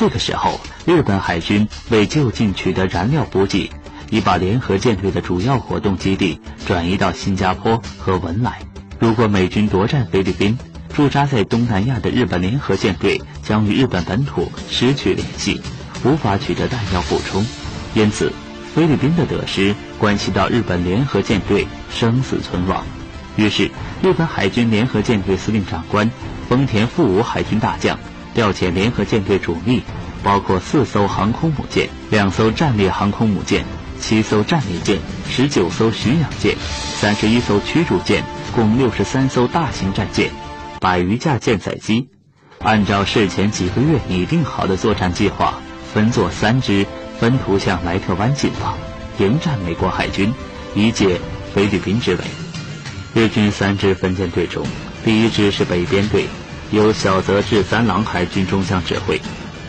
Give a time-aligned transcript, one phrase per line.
[0.00, 3.70] 这个时候，日本海军为就近取得燃料补给，
[4.08, 8.60] 已把联合舰队的主要活动基地转移到新加坡和文莱。
[8.98, 10.58] 如果美军夺占菲律宾，
[10.94, 15.60] 驻扎在东南亚的日本联合舰队将与日本本土失去联系，
[16.02, 17.44] 无法取得弹药补充。
[17.92, 18.32] 因此，
[18.74, 22.86] 菲律宾的得失关系到日本联合舰队生死存亡。
[23.36, 23.70] 于是，
[24.02, 26.10] 日本海军联合舰队司令长官
[26.48, 27.98] 丰田富武海军大将
[28.32, 29.82] 调遣联合舰队主力，
[30.22, 33.64] 包括四艘航空母舰、两艘战列航空母舰、
[34.00, 34.98] 七艘战列舰、
[35.28, 38.24] 十九艘巡洋舰、三十一艘驱逐舰，
[38.54, 40.30] 共六十三艘大型战舰。
[40.80, 42.08] 百余架舰载机，
[42.58, 45.54] 按照事前几个月拟定好的作战计划，
[45.92, 46.86] 分作三支，
[47.18, 48.74] 分途向莱特湾进发，
[49.22, 50.32] 迎战美国海军，
[50.74, 51.20] 以解
[51.54, 52.20] 菲律宾之围。
[53.12, 54.66] 日军三支分舰队中，
[55.04, 56.26] 第一支是北边队，
[56.70, 59.20] 由小泽治三郎海军中将指挥，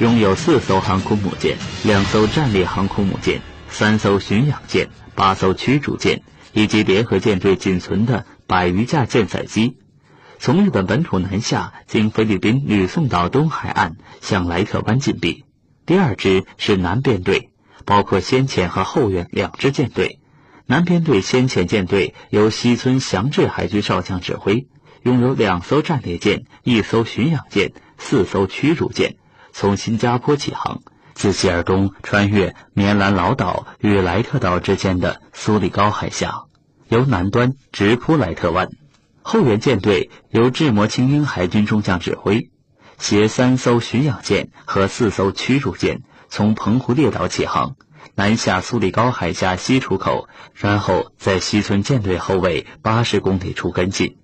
[0.00, 9.76] 拥有四艘航空母舰、两艘战列航空母舰、三艘巡洋舰、八艘驱逐舰，以及联合舰队仅存的百余架舰载机。
[10.40, 15.44] 从日本本土南下，经菲律宾吕宋岛东海岸向莱特湾进逼。
[15.86, 17.50] 第二支是南边队，
[17.84, 20.18] 包括先遣和后援两支舰队。
[20.66, 24.66] 南边队先遣舰队由西村祥治海军少将指挥，
[25.02, 29.16] 拥有两艘战列舰、一艘巡洋舰、四艘驱逐舰，
[29.52, 30.82] 从新加坡起航，
[31.14, 36.44] 自西而东穿越棉兰老岛与莱特岛之间的苏里高海峡，
[36.88, 38.68] 由南端直扑莱特湾。
[39.22, 42.50] 后援舰队由志摩青英海军中将指挥，
[42.98, 47.76] 携三艘巡洋舰和四艘驱逐舰，从澎湖列岛起航，
[48.16, 54.16] 南下苏里高海峡西出口，然后在西村舰队后卫八十公里处跟进。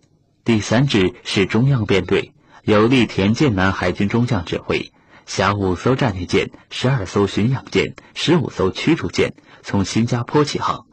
[0.44, 2.32] 第三支是中央编队，
[2.64, 4.90] 由立田舰南海军中将指挥，
[5.28, 10.86] 辖五艘战列舰、十二艘巡洋舰、十五艘驱逐舰，从新加坡起航，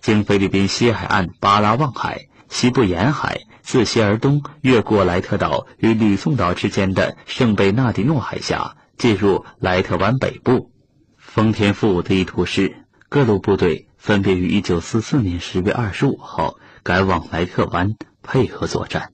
[0.00, 2.26] 经菲律宾西海岸巴拉望海。
[2.48, 10.70] 西部沿海，自西而东，越过莱特岛与吕宋岛之间的圣贝纳迪诺海峡，进入莱特湾北部。
[11.16, 19.12] 丰田富武的意图是，各路部队分别于1944年10月25号赶往莱特湾配合作战。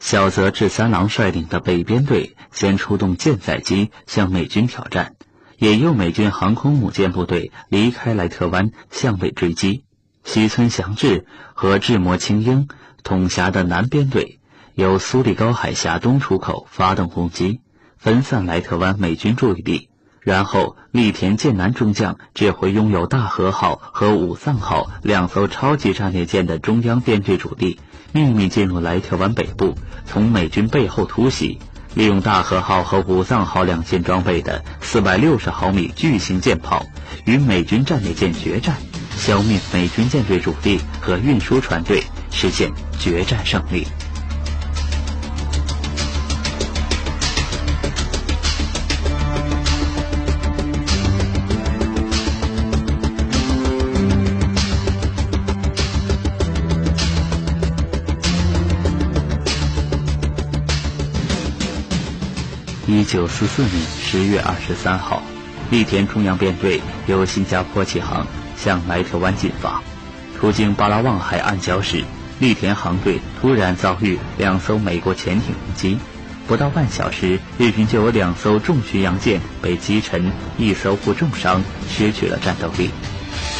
[0.00, 5.14] 小泽治三郎率领的北边队先出动舰载机向美军挑战，
[5.58, 9.84] 引诱美军航空母舰部队离开莱特湾向北追击。
[10.24, 12.66] 西村祥治和志摩青英
[13.04, 14.40] 统辖的南边队，
[14.74, 17.60] 由苏里高海峡东出口发动攻击，
[17.98, 19.89] 分散莱特湾美军注意力。
[20.20, 27.80] 然后，立田舰南中将指挥拥有大和号和武藏号两艘超级战列舰的中央编队主力，
[28.12, 31.58] 秘密进入莱特湾北部，从美军背后突袭，
[31.94, 36.84] 利用大和号和武藏号两舰装备的四百六十毫米巨型舰炮，
[37.24, 38.76] 与美军战列舰决战。
[39.16, 43.86] 消灭美军舰队主力和运输船队，实现决战胜利。
[62.90, 65.22] 一九四四年十月二十三号，
[65.70, 68.26] 栗田中央编队由新加坡起航。
[68.56, 69.80] 向莱特湾进发，
[70.38, 72.02] 途经巴拉望海岸礁时，
[72.40, 75.98] 栗田航队突然遭遇两艘美国潜艇攻击，
[76.48, 82.90] 不到半小时，日军就有两艘重巡洋舰被击沉，一艘负重伤，失去了战斗力。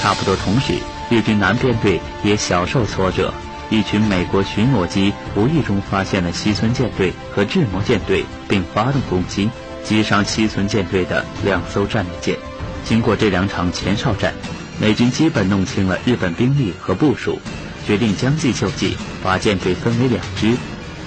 [0.03, 0.75] 差不多同时，
[1.09, 3.33] 日军南边队也小受挫折，
[3.71, 9.49] 一群美国巡逻机无意中发现了西村舰队和志摩舰队，并发动攻击，
[9.83, 12.37] 击伤西村舰队的两艘战列舰。
[12.85, 14.35] 经过这两场前哨战。
[14.81, 17.39] 美军基本弄清了日本兵力和部署，
[17.87, 20.57] 决定将计就计，把舰队分为两支，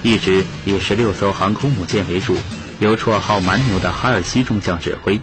[0.04, 2.38] 一支以十六艘航空母舰为主，
[2.80, 5.20] 由绰号“蛮牛”的哈尔西中将指挥，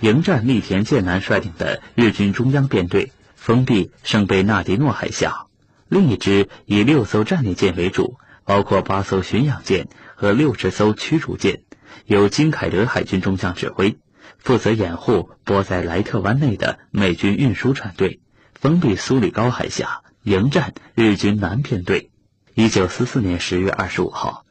[0.00, 5.46] 迎战立田舰南率领的日军中央编队，封闭圣贝纳迪诺海峡；
[5.94, 9.86] 另一支以六艘战列舰为主，包括八艘巡洋舰
[10.16, 11.62] 和六十艘驱逐舰，
[12.06, 13.96] 由金凯德海军中将指挥。
[14.38, 18.18] 负责掩护泊在莱特湾内的美军运输船队，
[18.54, 22.10] 封闭苏里高海峡，迎战日军南边队。
[22.54, 24.44] 一九四四年十月二十五号，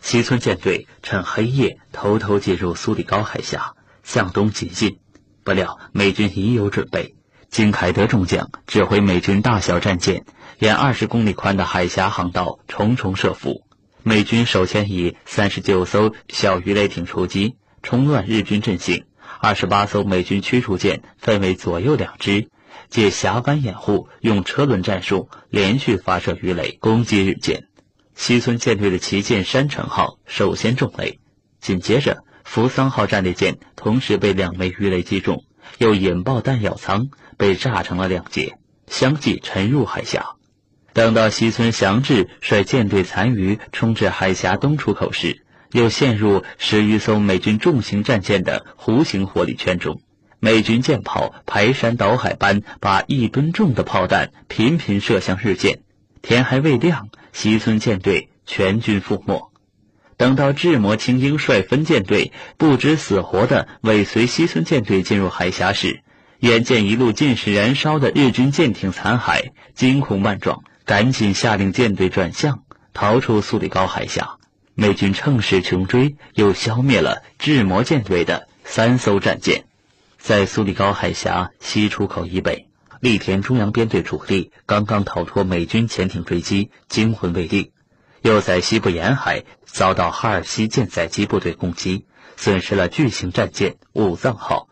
[0.00, 4.98] 西村舰队趁黑夜偷偷进入苏里高海峡，向东前进。
[5.44, 7.14] 不料美军已有准备，
[7.50, 10.24] 金凯德中将指挥美军大小战舰
[10.58, 13.64] 沿二十公里宽的海峡航道重重设伏。
[14.02, 19.04] 美军首先以三十九艘小鱼雷艇出击，冲乱日军阵型。
[19.40, 22.48] 二十八艘美军驱逐舰分为左右两支，
[22.88, 27.64] 借峡湾掩护，用车轮战术连续发射鱼雷攻击日舰。
[28.14, 31.20] 西村舰队的旗舰山城号首先中雷，
[31.60, 35.44] 紧接着扶桑号战列舰同时被两枚鱼雷击中，
[35.78, 38.58] 又引爆弹药舱，被炸成了两截，
[38.88, 40.32] 相继沉入海峡。
[40.92, 50.00] 等到西村祥治率舰队残余冲至海峡东出口时，又陷入十余艘美军重型战舰的弧形火力圈中，
[50.40, 55.80] 美军舰炮排山倒海般把一吨重的炮弹频频射向日舰。
[56.20, 59.52] 天还未亮，西村舰队全军覆没。
[60.16, 66.02] 等到志摩青鹰率分舰队不知死活地尾随西村舰队进入海峡时，
[66.40, 72.62] 眼见一路尽是燃烧的日军舰艇残骸，惊恐万状，赶紧下令舰队转向，
[72.94, 74.36] 逃出苏里高海峡。
[74.74, 79.64] 美军乘势穷追，又消灭了智摩舰队的三艘战舰。
[80.16, 82.68] 在苏里高海峡西出口以北，
[83.00, 87.72] 栗田中央编队主力刚刚逃脱美军潜艇追击，惊魂未定；
[88.22, 92.06] 又在西部沿海遭到哈尔西舰载机部队攻击，
[92.36, 94.68] 损失了巨型战舰武藏号，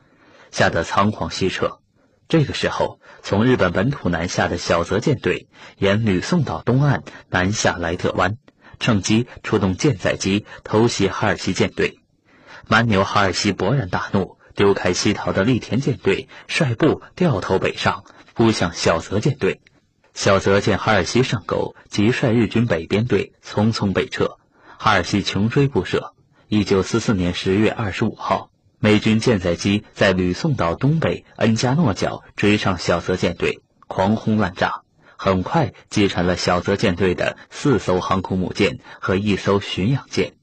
[0.57, 1.81] 吓得仓皇西撤。
[2.29, 8.39] 这个时候，从日本本土南下的小泽舰队沿吕宋岛东岸南下莱特湾。
[8.81, 12.01] 趁机出动舰载机偷袭哈尔西舰队，
[12.69, 19.61] 蛮牛哈尔西勃然大怒，丢开西逃的栗田舰队，率部掉头北上，扑向小泽舰队。
[20.15, 24.39] 小泽见哈尔西上钩，即率日军北边队匆匆北撤。
[24.79, 26.15] 哈尔西穷追不舍。
[26.49, 28.49] 一九四四年十月二十五号，
[28.87, 34.83] 美军舰载机在吕宋岛东北恩加诺角追上小泽舰队，狂轰滥炸。
[35.17, 40.35] 很快击沉了小泽舰队的四艘航空母舰和一艘巡洋舰。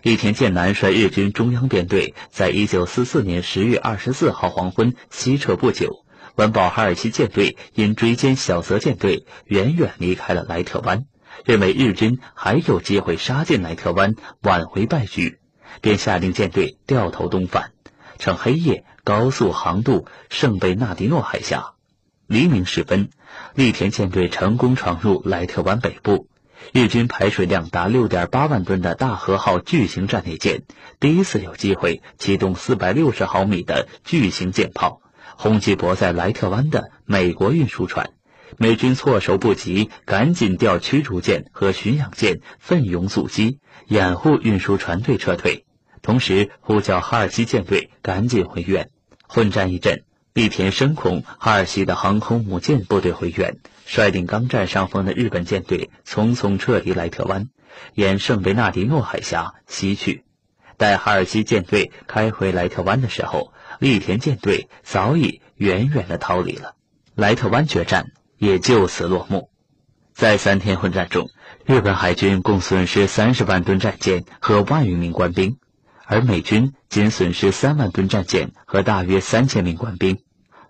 [0.00, 6.02] 栗田舰南率日军中央编队，在一九四四年十月二十四号黄昏西撤不久，
[6.34, 11.04] 闻报哈尔西舰队因追歼小泽舰队，远远离开了莱特湾，
[11.44, 15.40] 认为日军还有机会杀进莱特湾，挽回败局，
[15.80, 17.72] 便下令舰队掉头东返，
[18.18, 21.72] 趁黑夜高速航渡圣贝纳迪诺海峡。
[22.26, 23.10] 黎明时分，
[23.54, 26.28] 栗田舰队成功闯入莱特湾北部。
[26.72, 30.62] 日军排水量达六点八万吨的大和号巨型战列舰，
[30.98, 35.02] 第一次有机会启动四百六十毫米的巨型舰炮，
[35.36, 38.10] 轰击泊在莱特湾的美国运输船。
[38.56, 45.65] 美军措手不及，赶紧调驱逐舰和巡洋舰奋勇阻击，掩护运输船队撤退，
[46.06, 48.90] 同时呼叫哈尔西舰队赶紧回援。
[49.26, 50.04] 混战一阵。
[50.32, 53.56] 栗田深恐哈尔西的航空母舰部队回援，
[53.86, 57.48] 率领刚占上风的日本舰队匆匆撤离莱特湾，
[57.94, 60.24] 沿圣贝纳迪诺海峡西去。
[60.76, 66.74] 待哈尔西舰队开回莱特湾的时候，栗田舰队早已远远的逃离了。
[67.14, 69.48] 莱特湾决战也就此落幕。
[70.12, 71.30] 在三天混战中，
[71.64, 75.56] 日本海军共损失三十万吨战舰和万余名官兵，
[76.06, 80.18] 而美军仅损失三万吨战舰和大约三千名官兵。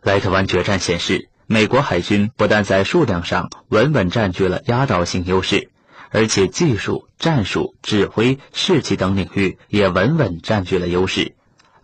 [0.03, 5.71] 莱特湾决战显示，美国海军不但在数量上稳稳占据了压倒性优势，
[6.11, 11.35] 而且技术、战术、指挥、士气等领域也稳稳占据了优势。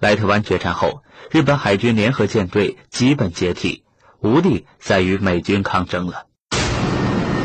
[0.00, 3.84] 莱特湾决战后，日本海军联合舰队基本解体，
[4.20, 6.26] 无力再与美军抗争了。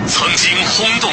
[0.08, 1.07] 曾经轰动